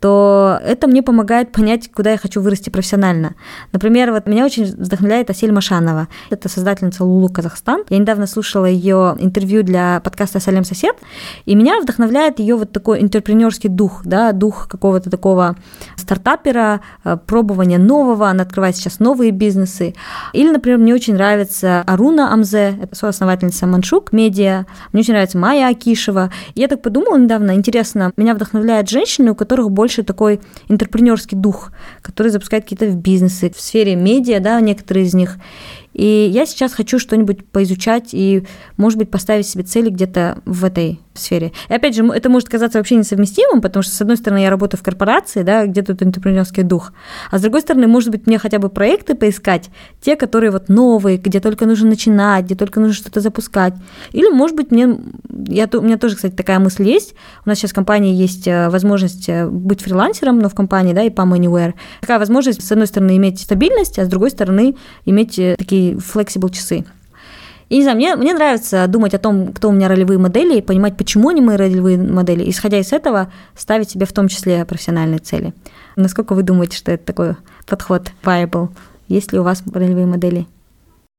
[0.00, 3.34] то это мне помогает понять, куда я хочу вырасти профессионально.
[3.72, 6.08] Например, вот меня очень вдохновляет Асель Машанова.
[6.30, 7.82] Это создательница Лулу Казахстан.
[7.88, 10.96] Я недавно слушала ее интервью для подкаста «Салем сосед»,
[11.44, 15.56] и меня вдохновляет ее вот такой интерпренерский дух, да, дух какого-то такого
[15.96, 19.94] стартапера, э, пробования нового, она открывает сейчас новые бизнесы.
[20.32, 25.68] Или, например, мне очень нравится Аруна Амзе, это соосновательница Маншук Медиа, мне очень нравится Майя
[25.68, 26.30] Акишева.
[26.54, 32.30] Я так подумала недавно, интересно, меня вдохновляют женщины, у которых больше такой интерпренерский дух, которые
[32.30, 35.36] запускают какие-то бизнесы в сфере медиа, да, некоторые из них.
[35.98, 41.00] И я сейчас хочу что-нибудь поизучать и, может быть, поставить себе цели где-то в этой
[41.18, 41.52] сфере.
[41.68, 44.80] И опять же, это может казаться вообще несовместимым, потому что, с одной стороны, я работаю
[44.80, 46.92] в корпорации, да, где тут интерпренерский дух,
[47.30, 51.18] а с другой стороны, может быть, мне хотя бы проекты поискать, те, которые вот новые,
[51.18, 53.74] где только нужно начинать, где только нужно что-то запускать.
[54.12, 54.98] Или, может быть, мне,
[55.48, 57.14] я, у меня тоже, кстати, такая мысль есть.
[57.44, 61.02] У нас сейчас в компании есть э, возможность э, быть фрилансером, но в компании, да,
[61.02, 61.74] и по Anywhere.
[62.00, 66.50] Такая возможность, с одной стороны, иметь стабильность, а с другой стороны, иметь э, такие flexible
[66.50, 66.84] часы.
[67.68, 70.62] И не знаю, мне, мне нравится думать о том, кто у меня ролевые модели, и
[70.62, 75.18] понимать, почему они мои ролевые модели, исходя из этого ставить себе в том числе профессиональные
[75.18, 75.52] цели.
[75.96, 78.70] Насколько вы думаете, что это такой подход viable?
[79.08, 80.46] Есть ли у вас ролевые модели?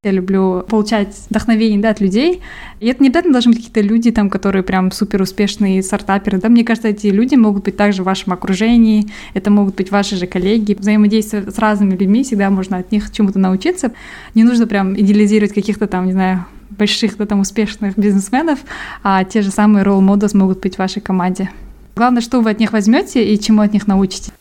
[0.05, 2.41] Я люблю получать вдохновение да, от людей.
[2.79, 6.37] И это не обязательно должны быть какие-то люди, там, которые прям супер успешные стартаперы.
[6.37, 6.47] Да?
[6.47, 10.25] Мне кажется, эти люди могут быть также в вашем окружении, это могут быть ваши же
[10.25, 10.73] коллеги.
[10.79, 13.91] Взаимодействие с разными людьми, всегда можно от них чему-то научиться.
[14.35, 18.59] Не нужно прям идеализировать каких-то там, не знаю, больших, да, там, успешных бизнесменов,
[19.03, 21.49] а те же самые role models могут быть в вашей команде.
[21.97, 24.31] Главное, что вы от них возьмете и чему от них научитесь.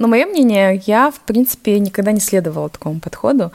[0.00, 3.52] Но мое мнение, я, в принципе, никогда не следовала такому подходу,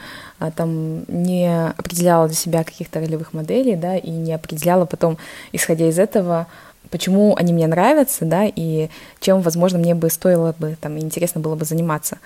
[0.56, 5.18] там не определяла для себя каких-то ролевых моделей, да, и не определяла потом,
[5.52, 6.46] исходя из этого,
[6.90, 8.88] почему они мне нравятся, да, и
[9.20, 12.18] чем, возможно, мне бы стоило бы, там, интересно было бы заниматься.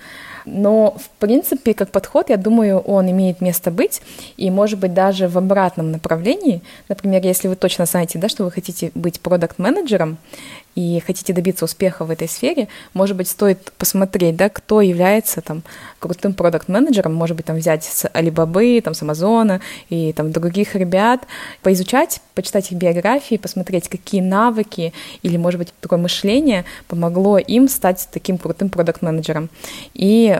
[0.45, 4.01] Но, в принципе, как подход, я думаю, он имеет место быть,
[4.37, 6.61] и, может быть, даже в обратном направлении.
[6.89, 10.17] Например, если вы точно знаете, да, что вы хотите быть продукт-менеджером,
[10.75, 15.63] и хотите добиться успеха в этой сфере, может быть, стоит посмотреть, да, кто является там
[15.99, 21.23] крутым продукт-менеджером, может быть, там взять с Alibaba, там с Амазона и там других ребят,
[21.61, 28.07] поизучать, почитать их биографии, посмотреть, какие навыки или, может быть, такое мышление помогло им стать
[28.11, 29.49] таким крутым продукт-менеджером.
[29.93, 30.30] И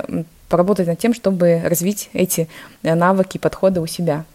[0.49, 2.47] поработать над тем, чтобы развить эти
[2.83, 4.25] э, навыки и подходы у себя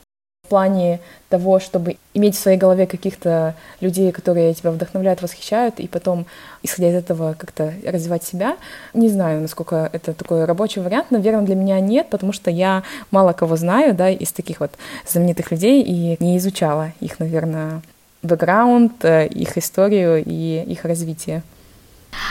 [0.47, 5.88] в плане того, чтобы иметь в своей голове каких-то людей, которые тебя вдохновляют, восхищают, и
[5.88, 6.25] потом,
[6.62, 8.57] исходя из этого, как-то развивать себя.
[8.95, 11.11] Не знаю, насколько это такой рабочий вариант.
[11.11, 14.71] Наверное, для меня нет, потому что я мало кого знаю, да, из таких вот
[15.05, 17.83] знаменитых людей, и не изучала их, наверное,
[18.23, 21.42] бэкграунд, э, их историю и их развитие.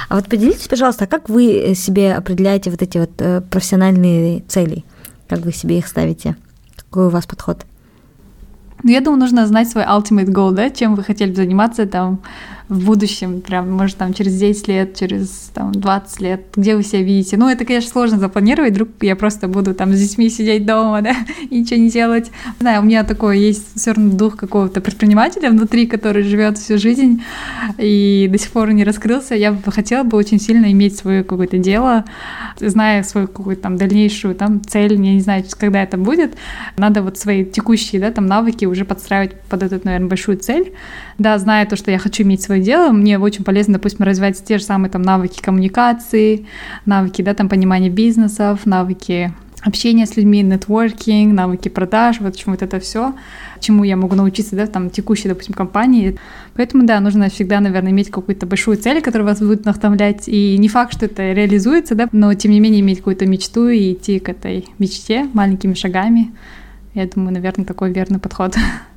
[0.10, 4.84] А вот поделитесь, пожалуйста, а как вы себе определяете вот эти вот э, профессиональные цели?
[5.28, 6.36] Как вы себе их ставите?
[6.76, 7.66] Какой у вас подход?
[8.84, 12.22] Ну, я думаю, нужно знать свой ultimate goal, да, чем вы хотели бы заниматься там
[12.70, 17.04] в будущем, прям, может, там, через 10 лет, через там, 20 лет, где вы себя
[17.04, 17.38] видите.
[17.38, 21.16] Ну, это, конечно, сложно запланировать, вдруг я просто буду там с детьми сидеть дома, да,
[21.50, 22.32] и ничего не делать.
[22.60, 26.78] Не знаю, у меня такой есть все равно дух какого-то предпринимателя внутри, который живет всю
[26.78, 27.22] жизнь
[27.78, 29.36] и до сих пор не раскрылся.
[29.36, 32.06] Я бы хотела бы очень сильно иметь свое какое-то дело,
[32.60, 36.36] зная свою какую-то там дальнейшую там цель, я не знаю, когда это будет,
[36.78, 40.74] надо вот свои текущие, да, там навыки уже подстраивать под эту, наверное, большую цель.
[41.18, 44.44] Да, зная то, что я хочу иметь свой свое дело, мне очень полезно, допустим, развивать
[44.44, 46.46] те же самые там навыки коммуникации,
[46.86, 52.62] навыки, да, там понимания бизнесов, навыки общение с людьми, нетворкинг, навыки продаж, вот чему вот
[52.62, 53.14] это все,
[53.60, 56.18] чему я могу научиться, да, там текущей, допустим, компании.
[56.54, 60.28] Поэтому, да, нужно всегда, наверное, иметь какую-то большую цель, которая вас будет вдохновлять.
[60.28, 63.94] И не факт, что это реализуется, да, но тем не менее иметь какую-то мечту и
[63.94, 66.32] идти к этой мечте маленькими шагами.
[66.94, 68.56] Я думаю, наверное, такой верный подход.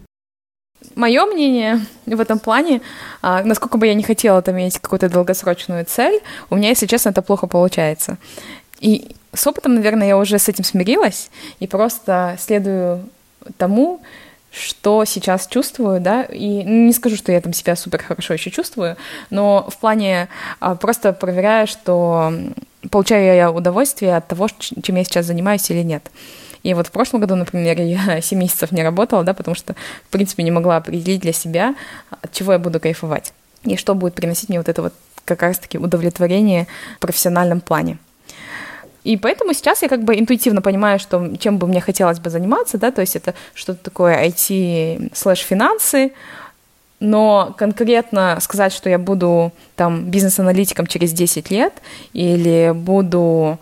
[0.95, 2.81] Мое мнение в этом плане,
[3.21, 7.11] а, насколько бы я не хотела там иметь какую-то долгосрочную цель, у меня, если честно,
[7.11, 8.17] это плохо получается.
[8.81, 11.31] И с опытом, наверное, я уже с этим смирилась
[11.61, 13.09] и просто следую
[13.57, 14.01] тому,
[14.51, 18.97] что сейчас чувствую, да, и не скажу, что я там себя супер хорошо еще чувствую,
[19.31, 20.29] но в плане
[20.61, 22.33] а, просто проверяю, что
[22.91, 26.11] получаю я удовольствие от того, чем я сейчас занимаюсь или нет.
[26.63, 29.75] И вот в прошлом году, например, я 7 месяцев не работала, да, потому что,
[30.07, 31.75] в принципе, не могла определить для себя,
[32.23, 33.33] от чего я буду кайфовать
[33.65, 34.95] и что будет приносить мне вот это вот
[35.25, 37.99] как раз-таки удовлетворение в профессиональном плане.
[39.05, 42.79] И поэтому сейчас я как бы интуитивно понимаю, что чем бы мне хотелось бы заниматься,
[42.79, 46.13] да, то есть это что-то такое IT слэш финансы,
[47.01, 51.75] но конкретно сказать, что я буду там бизнес-аналитиком через 10 лет
[52.13, 53.59] или буду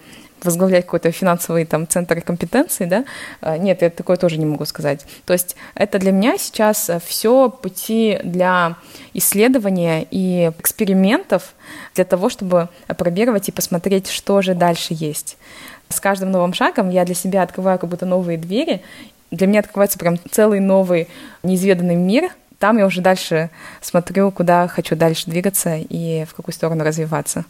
[0.47, 3.05] возглавлять какой-то финансовый там центр компетенции, да,
[3.41, 5.05] а, нет, я такое тоже не могу сказать.
[5.25, 8.77] То есть это для меня сейчас все пути для
[9.13, 11.55] исследования и экспериментов
[11.95, 15.37] для того, чтобы опробировать и посмотреть, что же дальше есть.
[15.89, 18.83] С каждым новым шагом я для себя открываю как будто новые двери,
[19.31, 21.09] для меня открывается прям целый новый
[21.43, 23.51] неизведанный мир, там я уже дальше
[23.83, 27.45] смотрю, куда хочу дальше двигаться и в какую сторону развиваться.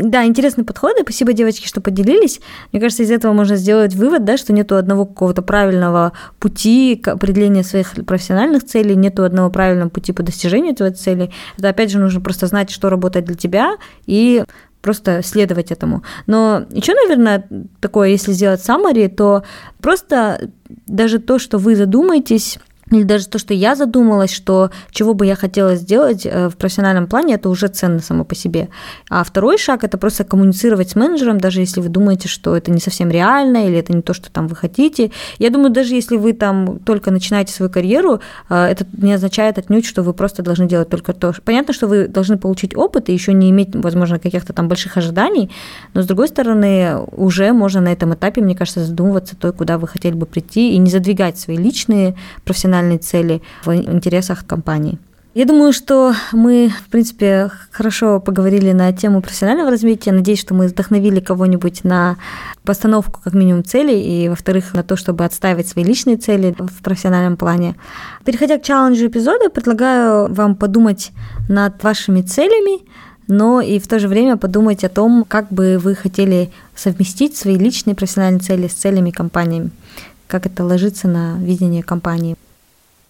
[0.00, 1.02] Да, интересные подходы.
[1.02, 2.40] Спасибо, девочки, что поделились.
[2.72, 7.08] Мне кажется, из этого можно сделать вывод, да, что нету одного какого-то правильного пути к
[7.08, 11.30] определению своих профессиональных целей, нету одного правильного пути по достижению этой цели.
[11.56, 13.76] Это, опять же, нужно просто знать, что работает для тебя
[14.06, 14.44] и
[14.80, 16.02] просто следовать этому.
[16.26, 17.46] Но еще, наверное,
[17.80, 19.42] такое, если сделать summary, то
[19.80, 20.50] просто
[20.86, 22.58] даже то, что вы задумаетесь
[22.90, 27.06] или даже то, что я задумалась, что чего бы я хотела сделать э, в профессиональном
[27.06, 28.68] плане, это уже ценно само по себе.
[29.10, 32.80] А второй шаг– это просто коммуницировать с менеджером, даже если вы думаете, что это не
[32.80, 35.10] совсем реально или это не то, что там вы хотите.
[35.38, 39.86] Я думаю, даже если вы там только начинаете свою карьеру, э, это не означает отнюдь,
[39.86, 41.34] что вы просто должны делать только то.
[41.44, 45.50] Понятно, что вы должны получить опыт и еще не иметь, возможно, каких-то там больших ожиданий,
[45.94, 49.86] но с другой стороны, уже можно на этом этапе, мне кажется, задумываться то, куда вы
[49.88, 52.14] хотели бы прийти, и не задвигать свои личные
[52.44, 54.98] профессиональные профессиональные цели в интересах компании.
[55.34, 60.10] Я думаю, что мы, в принципе, хорошо поговорили на тему профессионального развития.
[60.10, 62.16] Надеюсь, что мы вдохновили кого-нибудь на
[62.64, 67.36] постановку, как минимум, целей, и, во-вторых, на то, чтобы отстаивать свои личные цели в профессиональном
[67.36, 67.76] плане.
[68.24, 71.12] Переходя к челленджу эпизода, предлагаю вам подумать
[71.48, 72.82] над вашими целями,
[73.28, 77.56] но и в то же время подумать о том, как бы вы хотели совместить свои
[77.56, 79.70] личные профессиональные цели с целями компании,
[80.26, 82.36] как это ложится на видение компании.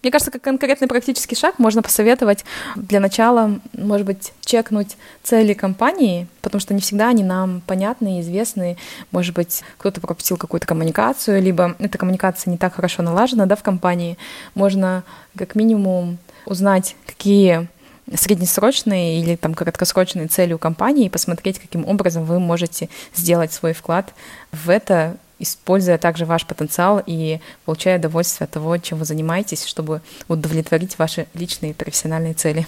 [0.01, 2.45] Мне кажется, как конкретный практический шаг можно посоветовать
[2.75, 8.77] для начала, может быть, чекнуть цели компании, потому что не всегда они нам понятны известны.
[9.11, 13.63] Может быть, кто-то пропустил какую-то коммуникацию, либо эта коммуникация не так хорошо налажена да, в
[13.63, 14.17] компании.
[14.55, 15.03] Можно
[15.37, 17.67] как минимум узнать, какие
[18.15, 23.73] среднесрочные или там краткосрочные цели у компании и посмотреть, каким образом вы можете сделать свой
[23.73, 24.13] вклад
[24.51, 30.01] в это используя также ваш потенциал и получая удовольствие от того, чем вы занимаетесь, чтобы
[30.27, 32.67] удовлетворить ваши личные профессиональные цели.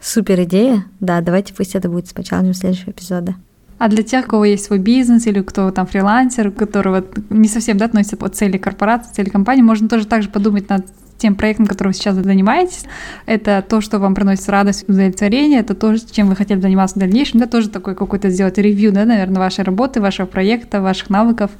[0.00, 0.84] Супер идея.
[1.00, 3.34] Да, давайте пусть это будет с челленджем следующего эпизода.
[3.78, 7.48] А для тех, у кого есть свой бизнес или кто там фрилансер, у которого не
[7.48, 10.86] совсем да, относится по цели корпорации, цели компании, можно тоже также подумать над
[11.22, 12.84] тем проектом, которым вы сейчас занимаетесь.
[13.26, 17.40] Это то, что вам приносит радость, удовлетворение, это то, чем вы хотели заниматься в дальнейшем.
[17.40, 21.50] Это тоже такой какой-то сделать ревью, да, наверное, вашей работы, вашего проекта, ваших навыков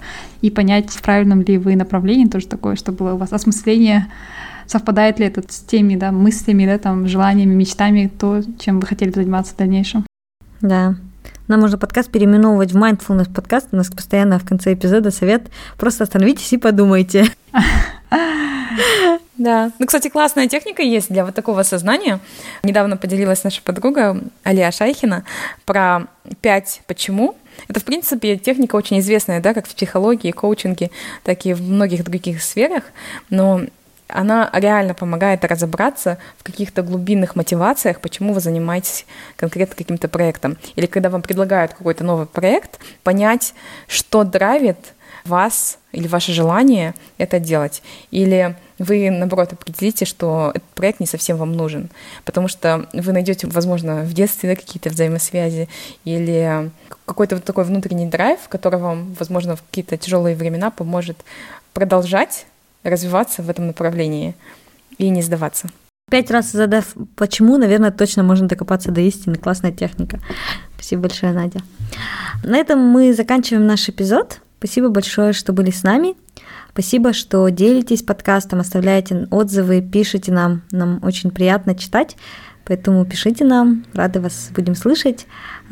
[0.40, 4.08] и понять, в правильном ли вы направлении, тоже такое, чтобы было у вас осмысление
[4.66, 9.10] совпадает ли это с теми да, мыслями, да, там, желаниями, мечтами, то, чем вы хотели
[9.10, 10.06] заниматься в дальнейшем.
[10.62, 10.94] Да,
[11.48, 13.68] нам можно подкаст переименовывать в mindfulness подкаст.
[13.72, 15.50] У нас постоянно в конце эпизода совет.
[15.76, 17.26] Просто остановитесь и подумайте.
[19.36, 19.72] Да.
[19.78, 22.20] Ну, кстати, классная техника есть для вот такого сознания.
[22.62, 25.24] Недавно поделилась наша подруга Алия Шайхина
[25.64, 26.02] про
[26.40, 27.36] пять почему.
[27.68, 30.90] Это, в принципе, техника очень известная, да, как в психологии, коучинге,
[31.22, 32.84] так и в многих других сферах.
[33.30, 33.62] Но
[34.08, 39.06] она реально помогает разобраться в каких-то глубинных мотивациях, почему вы занимаетесь
[39.36, 40.58] конкретно каким-то проектом.
[40.76, 43.54] Или когда вам предлагают какой-то новый проект, понять,
[43.86, 47.82] что драйвит вас или ваше желание это делать.
[48.10, 51.90] Или вы, наоборот, определите, что этот проект не совсем вам нужен,
[52.24, 55.68] потому что вы найдете, возможно, в детстве какие-то взаимосвязи
[56.04, 56.70] или
[57.04, 61.18] какой-то вот такой внутренний драйв, который вам, возможно, в какие-то тяжелые времена поможет
[61.72, 62.46] продолжать
[62.82, 64.34] развиваться в этом направлении
[64.98, 65.68] и не сдаваться.
[66.10, 69.36] Пять раз задав почему, наверное, точно можно докопаться до истины.
[69.36, 70.18] Классная техника.
[70.74, 71.60] Спасибо большое, Надя.
[72.42, 74.40] На этом мы заканчиваем наш эпизод.
[74.58, 76.14] Спасибо большое, что были с нами.
[76.72, 80.62] Спасибо, что делитесь подкастом, оставляете отзывы, пишите нам.
[80.70, 82.16] Нам очень приятно читать.
[82.64, 85.26] Поэтому пишите нам, рады вас будем слышать.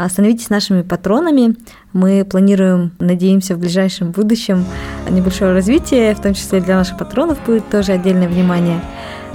[0.09, 1.57] Становитесь нашими патронами.
[1.93, 4.65] Мы планируем, надеемся, в ближайшем будущем
[5.09, 8.81] небольшое развитие, в том числе для наших патронов будет тоже отдельное внимание.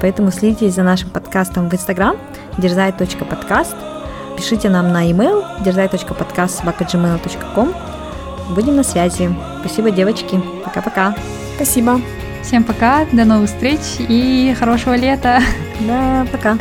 [0.02, 2.18] Поэтому следите за нашим подкастом в Instagram
[2.58, 3.76] дерзай.подкаст.
[4.38, 7.74] Пишите нам на email дерзай.подкаст.gmail.com.
[8.54, 9.34] Будем на связи.
[9.62, 10.42] Спасибо, девочки.
[10.64, 11.16] Пока-пока.
[11.56, 12.02] Спасибо.
[12.44, 15.42] Всем пока, до новых встреч и хорошего лета.
[15.80, 16.58] Да, пока.